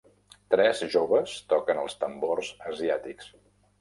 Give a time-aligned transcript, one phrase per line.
[0.53, 3.31] Tres joves toquen els tambors asiàtics